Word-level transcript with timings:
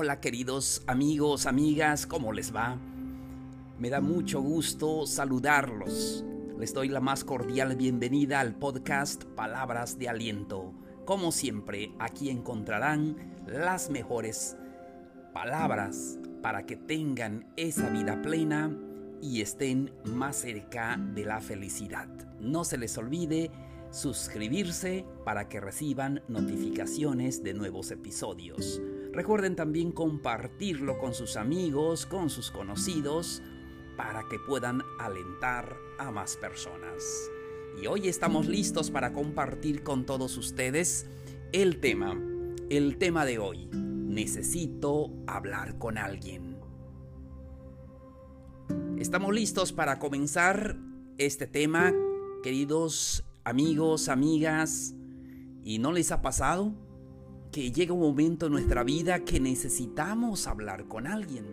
Hola 0.00 0.20
queridos 0.20 0.80
amigos, 0.86 1.46
amigas, 1.46 2.06
¿cómo 2.06 2.32
les 2.32 2.54
va? 2.54 2.78
Me 3.80 3.90
da 3.90 4.00
mucho 4.00 4.40
gusto 4.40 5.08
saludarlos. 5.08 6.24
Les 6.56 6.72
doy 6.72 6.86
la 6.86 7.00
más 7.00 7.24
cordial 7.24 7.74
bienvenida 7.74 8.38
al 8.38 8.54
podcast 8.54 9.24
Palabras 9.24 9.98
de 9.98 10.08
Aliento. 10.08 10.72
Como 11.04 11.32
siempre, 11.32 11.90
aquí 11.98 12.30
encontrarán 12.30 13.16
las 13.48 13.90
mejores 13.90 14.56
palabras 15.34 16.20
para 16.42 16.64
que 16.64 16.76
tengan 16.76 17.52
esa 17.56 17.90
vida 17.90 18.22
plena 18.22 18.70
y 19.20 19.40
estén 19.40 19.90
más 20.04 20.36
cerca 20.36 20.96
de 21.12 21.24
la 21.24 21.40
felicidad. 21.40 22.06
No 22.38 22.62
se 22.62 22.78
les 22.78 22.96
olvide 22.98 23.50
suscribirse 23.90 25.04
para 25.24 25.48
que 25.48 25.58
reciban 25.58 26.22
notificaciones 26.28 27.42
de 27.42 27.54
nuevos 27.54 27.90
episodios. 27.90 28.80
Recuerden 29.18 29.56
también 29.56 29.90
compartirlo 29.90 30.96
con 30.96 31.12
sus 31.12 31.36
amigos, 31.36 32.06
con 32.06 32.30
sus 32.30 32.52
conocidos, 32.52 33.42
para 33.96 34.28
que 34.28 34.38
puedan 34.38 34.80
alentar 35.00 35.76
a 35.98 36.12
más 36.12 36.36
personas. 36.36 37.02
Y 37.82 37.88
hoy 37.88 38.06
estamos 38.06 38.46
listos 38.46 38.92
para 38.92 39.12
compartir 39.12 39.82
con 39.82 40.06
todos 40.06 40.36
ustedes 40.36 41.08
el 41.50 41.80
tema, 41.80 42.16
el 42.70 42.96
tema 42.96 43.24
de 43.24 43.40
hoy. 43.40 43.68
Necesito 43.72 45.10
hablar 45.26 45.78
con 45.78 45.98
alguien. 45.98 46.56
Estamos 48.98 49.34
listos 49.34 49.72
para 49.72 49.98
comenzar 49.98 50.78
este 51.18 51.48
tema, 51.48 51.92
queridos 52.44 53.24
amigos, 53.42 54.08
amigas, 54.08 54.94
¿y 55.64 55.80
no 55.80 55.90
les 55.90 56.12
ha 56.12 56.22
pasado 56.22 56.72
que 57.50 57.72
llega 57.72 57.92
un 57.92 58.00
momento 58.00 58.46
en 58.46 58.52
nuestra 58.52 58.82
vida 58.84 59.24
que 59.24 59.40
necesitamos 59.40 60.46
hablar 60.46 60.86
con 60.86 61.06
alguien? 61.06 61.46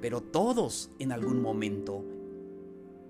Pero 0.00 0.20
todos 0.20 0.90
en 0.98 1.12
algún 1.12 1.40
momento 1.40 2.04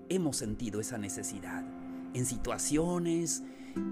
hemos 0.09 0.37
sentido 0.37 0.79
esa 0.79 0.97
necesidad. 0.97 1.65
En 2.13 2.25
situaciones 2.25 3.43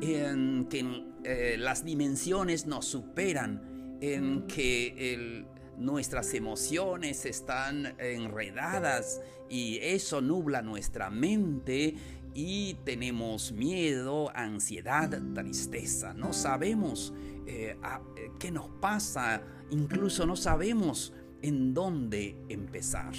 en 0.01 0.67
que 0.69 1.03
eh, 1.23 1.55
las 1.57 1.83
dimensiones 1.83 2.67
nos 2.67 2.85
superan, 2.85 3.97
en 4.01 4.47
que 4.47 5.45
nuestras 5.77 6.33
emociones 6.33 7.25
están 7.25 7.95
enredadas 7.99 9.21
y 9.49 9.79
eso 9.81 10.21
nubla 10.21 10.61
nuestra 10.61 11.09
mente 11.09 11.95
y 12.33 12.75
tenemos 12.85 13.51
miedo, 13.51 14.31
ansiedad, 14.35 15.09
tristeza. 15.33 16.13
No 16.13 16.33
sabemos 16.33 17.13
eh, 17.45 17.75
eh, 18.15 18.31
qué 18.39 18.51
nos 18.51 18.69
pasa, 18.79 19.41
incluso 19.69 20.25
no 20.25 20.35
sabemos 20.35 21.13
en 21.41 21.73
dónde 21.73 22.37
empezar. 22.49 23.13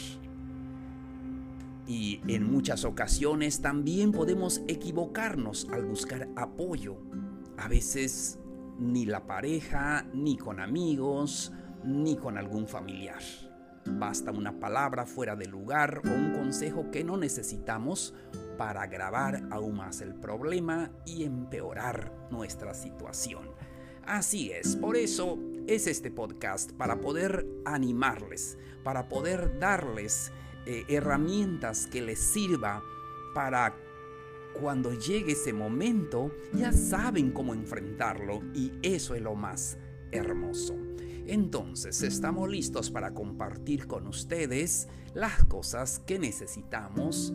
Y 1.86 2.20
en 2.28 2.50
muchas 2.50 2.84
ocasiones 2.84 3.60
también 3.60 4.12
podemos 4.12 4.62
equivocarnos 4.68 5.68
al 5.72 5.84
buscar 5.84 6.28
apoyo. 6.36 6.96
A 7.58 7.68
veces 7.68 8.38
ni 8.78 9.04
la 9.04 9.26
pareja, 9.26 10.06
ni 10.14 10.36
con 10.36 10.60
amigos, 10.60 11.52
ni 11.84 12.16
con 12.16 12.38
algún 12.38 12.66
familiar. 12.66 13.22
Basta 13.84 14.30
una 14.30 14.58
palabra 14.60 15.06
fuera 15.06 15.34
de 15.34 15.46
lugar 15.46 16.02
o 16.04 16.08
un 16.08 16.32
consejo 16.32 16.90
que 16.92 17.02
no 17.02 17.16
necesitamos 17.16 18.14
para 18.62 18.82
agravar 18.82 19.42
aún 19.50 19.78
más 19.78 20.02
el 20.02 20.14
problema 20.14 20.92
y 21.04 21.24
empeorar 21.24 22.28
nuestra 22.30 22.74
situación. 22.74 23.50
Así 24.04 24.52
es, 24.52 24.76
por 24.76 24.96
eso 24.96 25.36
es 25.66 25.88
este 25.88 26.12
podcast, 26.12 26.70
para 26.70 27.00
poder 27.00 27.44
animarles, 27.64 28.56
para 28.84 29.08
poder 29.08 29.58
darles 29.58 30.30
eh, 30.64 30.84
herramientas 30.86 31.88
que 31.88 32.02
les 32.02 32.20
sirva 32.20 32.84
para 33.34 33.74
cuando 34.60 34.92
llegue 34.92 35.32
ese 35.32 35.52
momento 35.52 36.30
ya 36.52 36.72
saben 36.72 37.32
cómo 37.32 37.54
enfrentarlo 37.54 38.42
y 38.54 38.70
eso 38.82 39.16
es 39.16 39.22
lo 39.22 39.34
más 39.34 39.76
hermoso. 40.12 40.76
Entonces 41.26 42.00
estamos 42.02 42.48
listos 42.48 42.92
para 42.92 43.12
compartir 43.12 43.88
con 43.88 44.06
ustedes 44.06 44.86
las 45.14 45.42
cosas 45.46 45.98
que 45.98 46.20
necesitamos 46.20 47.32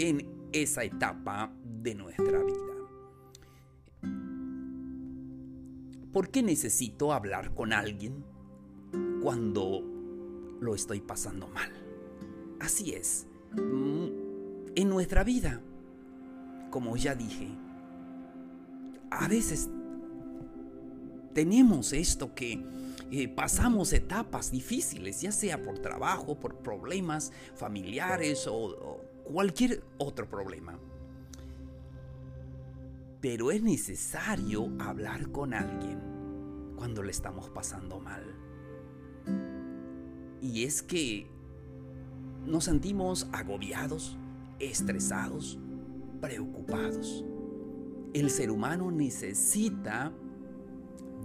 en 0.00 0.43
esa 0.54 0.84
etapa 0.84 1.52
de 1.64 1.96
nuestra 1.96 2.42
vida. 2.42 2.74
¿Por 6.12 6.30
qué 6.30 6.44
necesito 6.44 7.12
hablar 7.12 7.54
con 7.54 7.72
alguien 7.72 8.24
cuando 9.20 9.82
lo 10.60 10.76
estoy 10.76 11.00
pasando 11.00 11.48
mal? 11.48 11.72
Así 12.60 12.92
es, 12.92 13.26
mm, 13.52 14.06
en 14.76 14.88
nuestra 14.88 15.24
vida, 15.24 15.60
como 16.70 16.96
ya 16.96 17.16
dije, 17.16 17.48
a 19.10 19.26
veces 19.26 19.68
tenemos 21.34 21.92
esto 21.92 22.32
que 22.32 22.64
eh, 23.10 23.26
pasamos 23.28 23.92
etapas 23.92 24.52
difíciles, 24.52 25.20
ya 25.20 25.32
sea 25.32 25.60
por 25.60 25.80
trabajo, 25.80 26.38
por 26.38 26.58
problemas 26.58 27.32
familiares 27.56 28.46
o 28.46 29.13
cualquier 29.24 29.82
otro 29.98 30.28
problema. 30.28 30.78
Pero 33.20 33.50
es 33.50 33.62
necesario 33.62 34.70
hablar 34.78 35.30
con 35.32 35.54
alguien 35.54 35.98
cuando 36.76 37.02
le 37.02 37.10
estamos 37.10 37.48
pasando 37.50 37.98
mal. 37.98 38.22
Y 40.40 40.64
es 40.64 40.82
que 40.82 41.26
nos 42.46 42.64
sentimos 42.64 43.26
agobiados, 43.32 44.18
estresados, 44.58 45.58
preocupados. 46.20 47.24
El 48.12 48.30
ser 48.30 48.50
humano 48.50 48.90
necesita 48.90 50.12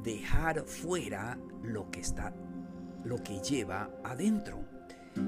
dejar 0.04 0.66
fuera 0.66 1.38
lo 1.64 1.92
que 1.92 2.00
está, 2.00 2.34
lo 3.04 3.22
que 3.22 3.40
lleva 3.40 3.92
adentro. 4.04 4.64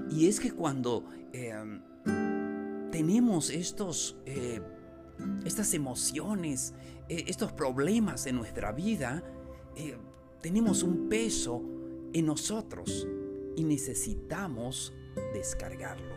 Y 0.10 0.28
es 0.28 0.40
que 0.40 0.54
cuando 0.54 1.06
em, 1.34 1.82
tenemos 2.92 3.50
estos, 3.50 4.18
eh, 4.26 4.62
estas 5.46 5.74
emociones, 5.74 6.74
eh, 7.10 7.24
estos 7.28 7.52
problemas 7.54 8.28
en 8.28 8.36
nuestra 8.36 8.72
vida, 8.72 9.24
eh, 9.76 9.98
tenemos 10.42 10.84
un 10.84 11.10
peso 11.10 11.64
en 12.14 12.26
nosotros 12.26 13.08
y 13.56 13.64
necesitamos 13.64 14.94
descargarlo. 15.34 16.16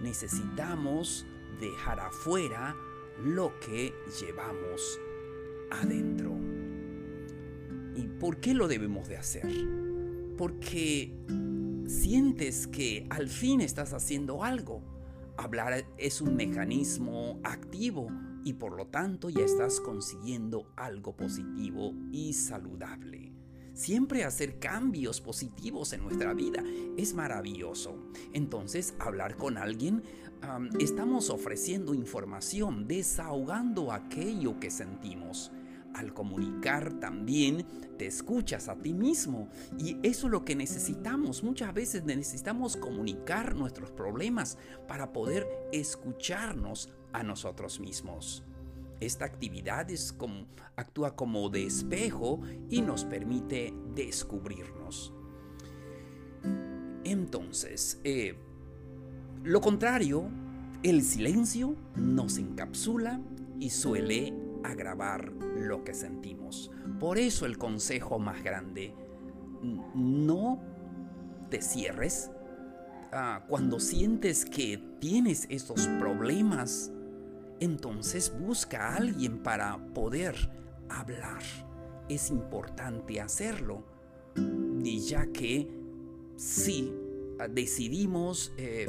Necesitamos 0.00 1.26
dejar 1.60 2.00
afuera 2.00 2.76
lo 3.22 3.58
que 3.60 3.92
llevamos 4.20 5.00
adentro. 5.70 6.36
¿Y 7.96 8.06
por 8.20 8.38
qué 8.38 8.54
lo 8.54 8.68
debemos 8.68 9.08
de 9.08 9.16
hacer? 9.16 9.48
Porque 10.36 11.12
sientes 11.86 12.66
que 12.68 13.06
al 13.10 13.28
fin 13.28 13.60
estás 13.60 13.92
haciendo 13.92 14.44
algo 14.44 14.82
Hablar 15.38 15.86
es 15.98 16.20
un 16.20 16.34
mecanismo 16.34 17.38
activo 17.44 18.08
y 18.42 18.54
por 18.54 18.76
lo 18.76 18.88
tanto 18.88 19.30
ya 19.30 19.44
estás 19.44 19.78
consiguiendo 19.78 20.72
algo 20.74 21.14
positivo 21.14 21.94
y 22.10 22.32
saludable. 22.32 23.32
Siempre 23.72 24.24
hacer 24.24 24.58
cambios 24.58 25.20
positivos 25.20 25.92
en 25.92 26.02
nuestra 26.02 26.34
vida 26.34 26.64
es 26.96 27.14
maravilloso. 27.14 28.10
Entonces, 28.32 28.96
hablar 28.98 29.36
con 29.36 29.58
alguien, 29.58 30.02
estamos 30.80 31.30
ofreciendo 31.30 31.94
información, 31.94 32.88
desahogando 32.88 33.92
aquello 33.92 34.58
que 34.58 34.72
sentimos 34.72 35.52
al 35.98 36.14
comunicar 36.14 36.92
también 37.00 37.66
te 37.98 38.06
escuchas 38.06 38.68
a 38.68 38.76
ti 38.76 38.94
mismo. 38.94 39.48
Y 39.78 39.98
eso 40.04 40.28
es 40.28 40.30
lo 40.30 40.44
que 40.44 40.54
necesitamos. 40.54 41.42
Muchas 41.42 41.74
veces 41.74 42.04
necesitamos 42.04 42.76
comunicar 42.76 43.56
nuestros 43.56 43.90
problemas 43.90 44.58
para 44.86 45.12
poder 45.12 45.46
escucharnos 45.72 46.88
a 47.12 47.24
nosotros 47.24 47.80
mismos. 47.80 48.44
Esta 49.00 49.24
actividad 49.24 49.90
es 49.90 50.12
como, 50.12 50.46
actúa 50.76 51.16
como 51.16 51.48
de 51.50 51.66
espejo 51.66 52.40
y 52.70 52.80
nos 52.80 53.04
permite 53.04 53.74
descubrirnos. 53.94 55.12
Entonces, 57.02 58.00
eh, 58.04 58.36
lo 59.42 59.60
contrario, 59.60 60.28
el 60.84 61.02
silencio 61.02 61.74
nos 61.96 62.38
encapsula 62.38 63.20
y 63.58 63.70
suele 63.70 64.47
agravar 64.70 65.32
lo 65.32 65.84
que 65.84 65.94
sentimos. 65.94 66.70
Por 66.98 67.18
eso 67.18 67.46
el 67.46 67.58
consejo 67.58 68.18
más 68.18 68.42
grande, 68.42 68.94
no 69.94 70.60
te 71.50 71.60
cierres 71.60 72.30
ah, 73.12 73.44
cuando 73.48 73.80
sientes 73.80 74.44
que 74.44 74.78
tienes 75.00 75.46
esos 75.50 75.86
problemas. 75.98 76.92
Entonces 77.60 78.32
busca 78.38 78.88
a 78.88 78.96
alguien 78.96 79.42
para 79.42 79.78
poder 79.94 80.36
hablar. 80.88 81.42
Es 82.08 82.30
importante 82.30 83.20
hacerlo, 83.20 83.84
y 84.82 85.00
ya 85.00 85.26
que 85.26 85.68
si 86.36 86.94
ah, 87.40 87.48
decidimos 87.48 88.52
eh, 88.56 88.88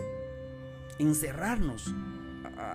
encerrarnos 0.99 1.93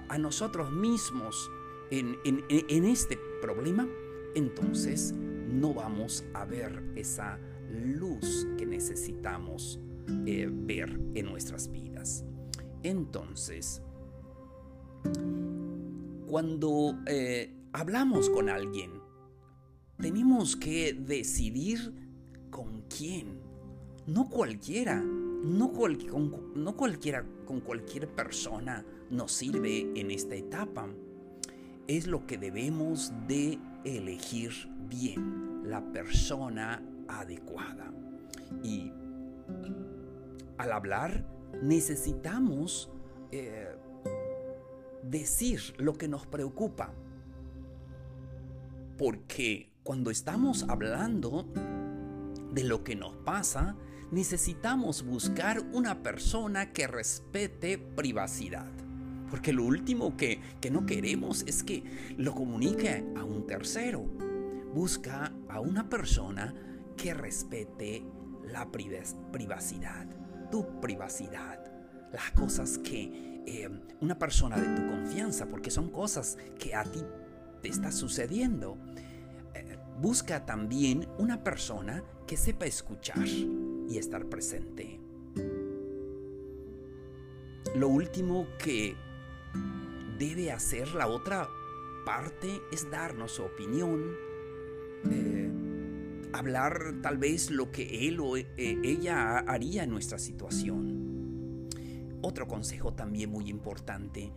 a, 0.09 0.19
nosotros 0.19 0.71
mismos 0.73 1.51
en, 1.99 2.85
este 2.85 3.19
problema, 3.41 3.89
entonces 4.35 5.13
no 5.13 5.75
vamos 5.75 6.25
a 6.35 6.45
ver 6.45 6.83
esa 6.97 7.39
luz 7.71 8.47
que 8.57 8.67
necesitamos 8.67 9.81
eh, 10.27 10.49
ver 10.51 11.01
en 11.15 11.27
nuestras 11.27 11.71
vidas. 11.71 12.25
Entonces, 12.83 13.83
cuando 16.27 16.99
eh, 17.07 17.55
hablamos 17.73 18.29
con 18.31 18.49
alguien, 18.49 18.93
tenemos 19.99 20.57
que 20.57 20.93
decidir 20.95 21.93
con 22.51 22.83
quién. 22.83 23.39
No 24.07 24.29
cualquiera, 24.29 25.01
no, 25.01 25.73
no 26.55 26.77
cualquiera 26.77 27.25
con 27.47 27.61
cualquier 27.61 28.09
persona 28.09 28.85
nos 29.11 29.33
sirve 29.33 29.93
en 29.95 30.11
esta 30.11 30.35
etapa. 30.35 30.89
Es 31.87 32.07
lo 32.07 32.27
que 32.27 32.39
debemos 32.39 33.13
de 33.29 33.59
elegir 33.85 34.53
bien, 34.89 35.63
la 35.65 35.83
persona 35.93 36.83
adecuada. 37.09 37.93
Y 38.63 38.93
al 40.59 40.73
hablar 40.73 41.27
necesitamos 41.63 42.91
eh, 43.31 43.77
decir 45.03 45.75
lo 45.79 45.95
que 45.95 46.09
nos 46.09 46.27
preocupa. 46.27 46.93
Porque 48.97 49.73
cuando 49.83 50.11
estamos 50.11 50.65
hablando 50.69 51.47
de 52.53 52.65
lo 52.65 52.85
que 52.85 52.97
nos 52.97 53.17
pasa, 53.17 53.77
necesitamos 54.11 55.05
buscar 55.05 55.61
una 55.73 56.03
persona 56.03 56.73
que 56.73 56.87
respete 56.87 57.79
privacidad. 57.79 58.84
Porque 59.35 59.53
lo 59.53 59.65
último 59.65 60.17
que, 60.17 60.41
que 60.61 60.71
no 60.71 60.87
queremos 60.87 61.43
es 61.49 61.65
que 61.65 61.83
lo 62.17 62.37
comunique 62.37 63.05
a 63.17 63.25
un 63.25 63.49
tercero. 63.49 64.05
Busca 64.73 65.33
a 65.49 65.59
una 65.59 65.89
persona 65.89 66.55
que 66.97 67.13
respete 67.15 68.05
la 68.45 68.71
privacidad, 68.71 70.07
tu 70.53 70.81
privacidad, 70.81 71.59
las 72.13 72.31
cosas 72.31 72.79
que 72.79 73.43
eh, 73.45 73.69
una 74.01 74.17
persona 74.17 74.57
de 74.57 74.69
tu 74.81 74.87
confianza, 74.87 75.49
porque 75.49 75.73
son 75.73 75.91
cosas 75.91 76.39
que 76.57 76.77
a 76.77 76.85
ti 76.85 77.03
te 77.61 77.71
está 77.71 77.91
sucediendo. 77.91 78.79
Eh, 79.53 79.77
busca 80.01 80.47
también 80.47 81.09
una 81.19 81.43
persona 81.43 82.05
que 82.25 82.37
sepa 82.37 82.67
escuchar 82.67 83.27
y 83.27 83.99
estar 83.99 84.27
presente. 84.27 85.01
Lo 87.75 87.89
último 87.89 88.47
que 88.63 88.95
debe 90.19 90.53
hacer 90.53 90.95
la 90.95 91.07
otra 91.07 91.49
parte 92.05 92.61
es 92.71 92.91
darnos 92.91 93.33
su 93.33 93.43
opinión, 93.43 94.15
eh, 95.11 95.51
hablar 96.33 96.97
tal 97.03 97.19
vez 97.19 97.51
lo 97.51 97.71
que 97.71 98.09
él 98.09 98.21
o 98.21 98.37
ella 98.37 99.39
haría 99.39 99.85
en 99.85 99.91
nuestra 99.91 100.19
situación. 100.19 101.69
Otro 102.23 102.47
consejo 102.47 102.95
también 102.95 103.31
muy 103.31 103.49
importante, 103.49 104.33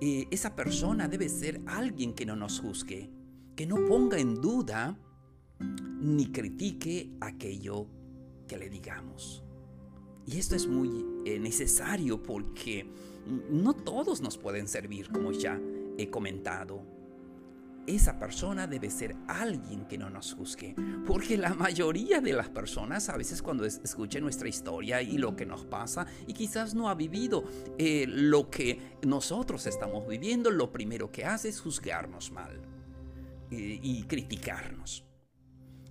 eh, 0.00 0.26
esa 0.30 0.56
persona 0.56 1.08
debe 1.08 1.28
ser 1.28 1.60
alguien 1.66 2.12
que 2.12 2.26
no 2.26 2.34
nos 2.34 2.60
juzgue, 2.60 3.10
que 3.54 3.66
no 3.66 3.86
ponga 3.86 4.18
en 4.18 4.34
duda 4.34 4.98
ni 6.00 6.32
critique 6.32 7.12
aquello 7.20 7.86
que 8.48 8.58
le 8.58 8.68
digamos. 8.68 9.44
Y 10.26 10.38
esto 10.38 10.54
es 10.54 10.66
muy 10.66 11.04
eh, 11.24 11.38
necesario 11.38 12.22
porque 12.22 12.86
no 13.50 13.74
todos 13.74 14.20
nos 14.20 14.38
pueden 14.38 14.68
servir, 14.68 15.10
como 15.10 15.32
ya 15.32 15.60
he 15.98 16.10
comentado 16.10 16.82
esa 17.86 18.18
persona 18.18 18.66
debe 18.66 18.90
ser 18.90 19.16
alguien 19.26 19.86
que 19.86 19.98
no 19.98 20.08
nos 20.08 20.34
juzgue. 20.34 20.74
Porque 21.06 21.36
la 21.36 21.54
mayoría 21.54 22.20
de 22.20 22.32
las 22.32 22.48
personas 22.48 23.08
a 23.08 23.16
veces 23.16 23.42
cuando 23.42 23.64
escuchen 23.64 24.22
nuestra 24.22 24.48
historia 24.48 25.02
y 25.02 25.18
lo 25.18 25.34
que 25.34 25.46
nos 25.46 25.64
pasa 25.64 26.06
y 26.26 26.32
quizás 26.32 26.74
no 26.74 26.88
ha 26.88 26.94
vivido 26.94 27.44
eh, 27.78 28.06
lo 28.08 28.50
que 28.50 28.98
nosotros 29.02 29.66
estamos 29.66 30.06
viviendo, 30.06 30.50
lo 30.50 30.72
primero 30.72 31.10
que 31.10 31.24
hace 31.24 31.48
es 31.48 31.60
juzgarnos 31.60 32.30
mal 32.30 32.60
eh, 33.50 33.80
y 33.82 34.04
criticarnos. 34.04 35.04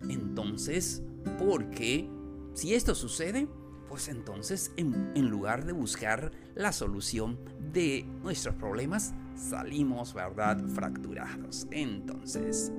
Entonces, 0.07 1.03
porque 1.37 2.09
si 2.53 2.73
esto 2.73 2.95
sucede, 2.95 3.47
pues 3.91 4.07
entonces 4.07 4.71
en 4.77 5.29
lugar 5.29 5.65
de 5.65 5.73
buscar 5.73 6.31
la 6.55 6.71
solución 6.71 7.37
de 7.73 8.05
nuestros 8.23 8.55
problemas, 8.55 9.13
salimos, 9.35 10.13
¿verdad?, 10.13 10.65
fracturados. 10.69 11.67
Entonces, 11.71 12.71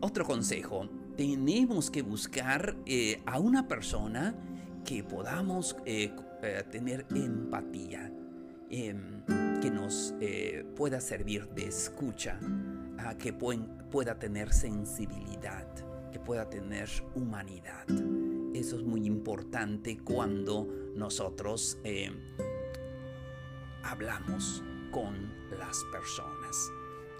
otro 0.00 0.24
consejo, 0.24 0.88
tenemos 1.16 1.90
que 1.90 2.02
buscar 2.02 2.76
eh, 2.86 3.20
a 3.26 3.40
una 3.40 3.66
persona 3.66 4.36
que 4.84 5.02
podamos 5.02 5.76
eh, 5.86 6.14
eh, 6.44 6.62
tener 6.70 7.04
empatía, 7.12 8.12
em, 8.70 9.24
que 9.60 9.72
nos 9.72 10.14
pueda 10.76 11.00
servir 11.00 11.48
de 11.48 11.66
escucha, 11.66 12.38
que 13.18 13.32
pueda 13.32 14.18
tener 14.20 14.52
sensibilidad, 14.52 15.66
que 16.12 16.20
pueda 16.20 16.48
tener 16.48 16.88
humanidad. 17.16 17.86
Eso 18.54 18.76
es 18.76 18.82
muy 18.82 19.06
importante 19.06 19.98
cuando 19.98 20.66
nosotros 20.94 21.78
hablamos 23.82 24.62
con 24.90 25.32
las 25.58 25.84
personas. 25.92 26.70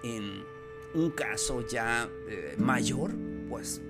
En 0.03 0.43
un 0.93 1.11
caso 1.11 1.67
ya 1.67 2.09
eh, 2.29 2.55
mayor, 2.57 3.13
pues 3.49 3.81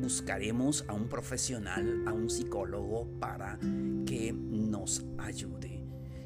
buscaremos 0.00 0.84
a 0.88 0.92
un 0.92 1.08
profesional, 1.08 2.04
a 2.06 2.12
un 2.12 2.28
psicólogo 2.28 3.06
para 3.18 3.58
que 4.06 4.32
nos 4.32 5.04
ayude. 5.18 5.82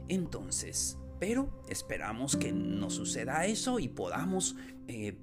Entonces, 0.09 0.99
pero 1.19 1.63
esperamos 1.69 2.37
que 2.37 2.53
no 2.53 2.91
suceda 2.91 3.47
eso 3.47 3.79
y 3.79 3.89
podamos 3.89 4.57
eh, 4.89 5.17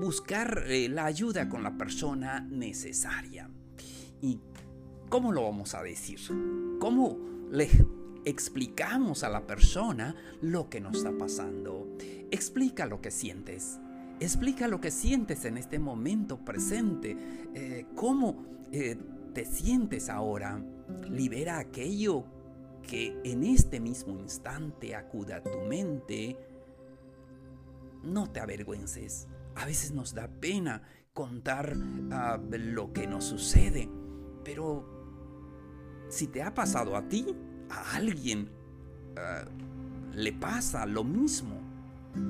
buscar 0.00 0.64
eh, 0.68 0.88
la 0.88 1.06
ayuda 1.06 1.48
con 1.48 1.62
la 1.62 1.76
persona 1.76 2.40
necesaria. 2.40 3.50
¿Y 4.20 4.40
cómo 5.08 5.32
lo 5.32 5.44
vamos 5.44 5.74
a 5.74 5.82
decir? 5.82 6.20
¿Cómo 6.78 7.18
le 7.50 7.68
explicamos 8.28 9.24
a 9.24 9.30
la 9.30 9.46
persona 9.46 10.14
lo 10.42 10.68
que 10.68 10.80
nos 10.80 10.98
está 10.98 11.16
pasando. 11.16 11.88
Explica 12.30 12.86
lo 12.86 13.00
que 13.00 13.10
sientes. 13.10 13.78
Explica 14.20 14.68
lo 14.68 14.80
que 14.80 14.90
sientes 14.90 15.44
en 15.44 15.56
este 15.56 15.78
momento 15.78 16.44
presente. 16.44 17.16
Eh, 17.54 17.86
¿Cómo 17.94 18.44
eh, 18.70 18.98
te 19.32 19.44
sientes 19.44 20.10
ahora? 20.10 20.62
Libera 21.08 21.58
aquello 21.58 22.24
que 22.82 23.18
en 23.24 23.44
este 23.44 23.80
mismo 23.80 24.18
instante 24.18 24.94
acuda 24.94 25.36
a 25.36 25.42
tu 25.42 25.60
mente. 25.60 26.36
No 28.02 28.30
te 28.30 28.40
avergüences. 28.40 29.26
A 29.54 29.64
veces 29.64 29.92
nos 29.92 30.14
da 30.14 30.28
pena 30.28 30.82
contar 31.14 31.74
ah, 32.12 32.38
lo 32.50 32.92
que 32.92 33.06
nos 33.06 33.24
sucede, 33.24 33.88
pero 34.44 34.97
si 36.08 36.26
te 36.26 36.42
ha 36.42 36.54
pasado 36.54 36.96
a 36.96 37.08
ti, 37.08 37.34
a 37.70 37.96
alguien 37.96 38.48
eh, 39.16 39.44
le 40.14 40.32
pasa 40.32 40.86
lo 40.86 41.04
mismo. 41.04 41.60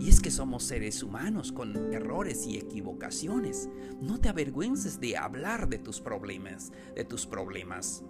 Y 0.00 0.08
es 0.08 0.20
que 0.20 0.30
somos 0.30 0.64
seres 0.64 1.02
humanos 1.02 1.52
con 1.52 1.94
errores 1.94 2.46
y 2.46 2.58
equivocaciones. 2.58 3.68
No 4.00 4.20
te 4.20 4.28
avergüences 4.28 5.00
de 5.00 5.16
hablar 5.16 5.68
de 5.68 5.78
tus 5.78 6.00
problemas, 6.00 6.72
de 6.94 7.04
tus 7.04 7.26
problemas. 7.26 8.02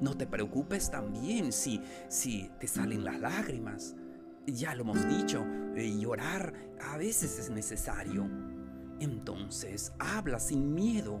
No 0.00 0.16
te 0.16 0.26
preocupes 0.26 0.90
también 0.90 1.52
si, 1.52 1.80
si 2.08 2.50
te 2.60 2.66
salen 2.66 3.04
las 3.04 3.18
lágrimas. 3.18 3.94
Ya 4.46 4.74
lo 4.74 4.82
hemos 4.82 5.08
dicho, 5.08 5.44
eh, 5.74 5.96
llorar 5.98 6.52
a 6.80 6.98
veces 6.98 7.38
es 7.38 7.50
necesario. 7.50 8.28
Entonces, 9.00 9.92
habla 9.98 10.38
sin 10.38 10.74
miedo 10.74 11.20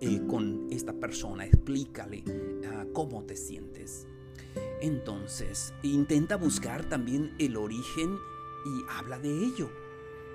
eh, 0.00 0.20
con 0.28 0.68
esta 0.70 0.92
persona, 0.92 1.44
explícale 1.44 2.22
ah, 2.66 2.86
cómo 2.92 3.24
te 3.24 3.36
sientes. 3.36 4.06
Entonces, 4.80 5.74
intenta 5.82 6.36
buscar 6.36 6.88
también 6.88 7.34
el 7.38 7.56
origen 7.56 8.16
y 8.64 8.84
habla 8.90 9.18
de 9.18 9.30
ello. 9.30 9.68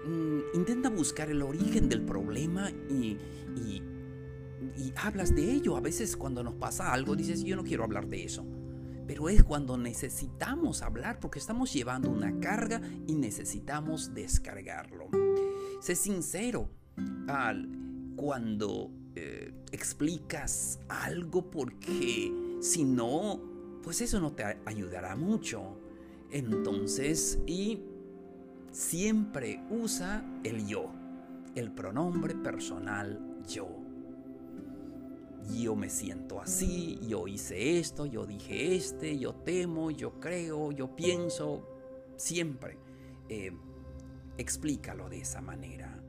Mm, 0.05 0.57
intenta 0.57 0.89
buscar 0.89 1.29
el 1.29 1.41
origen 1.41 1.87
del 1.87 2.01
problema 2.03 2.69
y, 2.89 3.17
y, 3.55 3.81
hablas 4.95 5.33
de 5.33 5.51
ello. 5.51 5.77
A 5.77 5.81
veces 5.81 6.15
cuando 6.17 6.43
nos 6.43 6.55
pasa 6.55 6.93
algo 6.93 7.15
dices, 7.15 7.43
yo 7.43 7.55
no 7.55 7.63
quiero 7.63 7.83
hablar 7.83 8.07
de 8.07 8.25
eso. 8.25 8.45
Pero 9.07 9.27
es 9.27 9.43
cuando 9.43 9.77
necesitamos 9.77 10.81
hablar 10.81 11.19
porque 11.19 11.39
estamos 11.39 11.73
llevando 11.73 12.09
una 12.09 12.39
carga 12.39 12.81
y 13.07 13.15
necesitamos 13.15 14.13
descargarlo. 14.13 15.09
Sé 15.81 15.95
sincero. 15.95 16.69
Al, 17.27 17.69
cuando 18.15 18.91
eh, 19.15 19.51
explicas 19.71 20.79
algo 20.87 21.49
porque 21.49 22.31
si 22.61 22.83
no, 22.83 23.39
pues 23.83 24.01
eso 24.01 24.19
no 24.19 24.31
te 24.31 24.43
ayudará 24.65 25.15
mucho. 25.15 25.77
Entonces, 26.31 27.39
y 27.45 27.83
siempre 28.71 29.63
usa 29.69 30.25
el 30.43 30.65
yo, 30.65 30.91
el 31.55 31.71
pronombre 31.71 32.33
personal 32.35 33.19
yo. 33.47 33.67
Yo 35.51 35.75
me 35.75 35.89
siento 35.89 36.41
así, 36.41 36.99
yo 37.05 37.27
hice 37.27 37.77
esto, 37.77 38.05
yo 38.05 38.25
dije 38.25 38.75
este, 38.75 39.19
yo 39.19 39.35
temo, 39.35 39.91
yo 39.91 40.19
creo, 40.19 40.71
yo 40.71 40.95
pienso, 40.95 41.67
siempre. 42.15 42.77
Eh, 43.29 43.51
explícalo 44.37 45.09
de 45.09 45.19
esa 45.19 45.41
manera. 45.41 46.01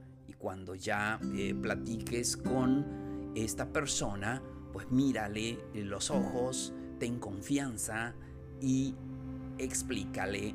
Cuando 0.44 0.74
ya 0.74 1.18
eh, 1.34 1.54
platiques 1.54 2.36
con 2.36 3.32
esta 3.34 3.72
persona, 3.72 4.42
pues 4.74 4.90
mírale 4.90 5.58
los 5.72 6.10
ojos, 6.10 6.74
ten 6.98 7.18
confianza 7.18 8.14
y 8.60 8.94
explícale 9.56 10.54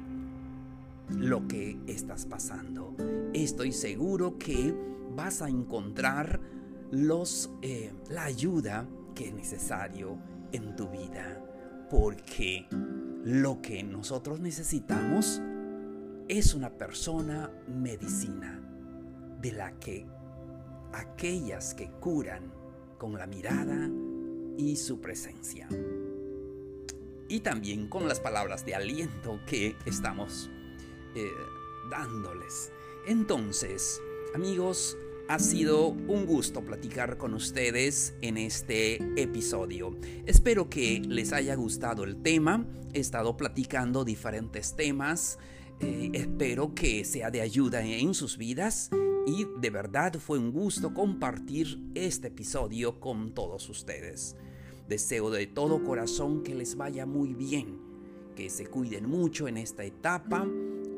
lo 1.17 1.47
que 1.47 1.79
estás 1.87 2.27
pasando. 2.27 2.95
Estoy 3.33 3.71
seguro 3.71 4.37
que 4.37 4.75
vas 5.15 5.41
a 5.41 5.49
encontrar 5.49 6.39
los, 6.91 7.49
eh, 7.63 7.91
la 8.11 8.25
ayuda 8.25 8.87
que 9.15 9.29
es 9.29 9.33
necesario 9.33 10.19
en 10.51 10.75
tu 10.75 10.87
vida. 10.89 11.43
Porque 11.89 12.67
lo 13.25 13.59
que 13.59 13.81
nosotros 13.81 14.39
necesitamos 14.39 15.41
es 16.27 16.53
una 16.53 16.77
persona 16.77 17.49
medicina 17.67 18.68
de 19.41 19.51
la 19.51 19.71
que 19.79 20.05
aquellas 20.93 21.73
que 21.73 21.89
curan 21.99 22.51
con 22.97 23.13
la 23.17 23.27
mirada 23.27 23.89
y 24.57 24.75
su 24.75 24.99
presencia. 24.99 25.67
Y 27.27 27.39
también 27.41 27.87
con 27.87 28.07
las 28.07 28.19
palabras 28.19 28.65
de 28.65 28.75
aliento 28.75 29.39
que 29.45 29.75
estamos 29.85 30.49
eh, 31.15 31.29
dándoles. 31.89 32.71
Entonces, 33.07 34.01
amigos, 34.33 34.97
ha 35.27 35.37
sido 35.37 35.89
un 35.89 36.25
gusto 36.25 36.61
platicar 36.61 37.17
con 37.17 37.35
ustedes 37.35 38.15
en 38.21 38.37
este 38.37 38.95
episodio. 39.15 39.95
Espero 40.25 40.69
que 40.69 41.01
les 41.07 41.33
haya 41.33 41.55
gustado 41.55 42.03
el 42.03 42.21
tema. 42.21 42.65
He 42.93 42.99
estado 42.99 43.37
platicando 43.37 44.03
diferentes 44.03 44.75
temas. 44.75 45.37
Eh, 45.79 46.09
espero 46.13 46.73
que 46.73 47.05
sea 47.05 47.29
de 47.29 47.41
ayuda 47.41 47.81
en 47.85 48.13
sus 48.15 48.37
vidas 48.37 48.89
y 49.29 49.47
de 49.59 49.69
verdad 49.69 50.13
fue 50.15 50.39
un 50.39 50.51
gusto 50.51 50.91
compartir 50.91 51.91
este 51.93 52.29
episodio 52.29 52.99
con 52.99 53.35
todos 53.35 53.69
ustedes. 53.69 54.35
Deseo 54.87 55.29
de 55.29 55.45
todo 55.45 55.83
corazón 55.83 56.41
que 56.41 56.55
les 56.55 56.75
vaya 56.75 57.05
muy 57.05 57.35
bien, 57.35 57.79
que 58.35 58.49
se 58.49 58.65
cuiden 58.65 59.07
mucho 59.07 59.47
en 59.47 59.57
esta 59.57 59.83
etapa 59.83 60.47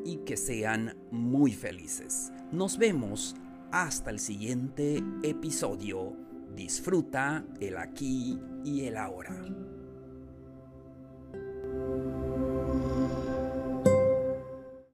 y 0.06 0.18
que 0.24 0.38
sean 0.38 0.96
muy 1.10 1.52
felices. 1.52 2.32
Nos 2.50 2.78
vemos 2.78 3.36
hasta 3.70 4.08
el 4.08 4.18
siguiente 4.18 5.02
episodio. 5.22 6.16
Disfruta 6.56 7.44
el 7.60 7.76
aquí 7.76 8.40
y 8.64 8.86
el 8.86 8.96
ahora. 8.96 9.44